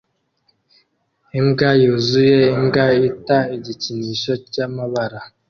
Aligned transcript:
Imbwa 1.39 1.69
yuzuye 1.83 2.39
imbwa 2.57 2.85
ita 3.09 3.37
igikinisho 3.55 4.31
cyamabara 4.51 5.19